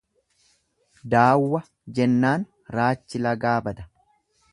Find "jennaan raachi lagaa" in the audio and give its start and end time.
1.99-3.55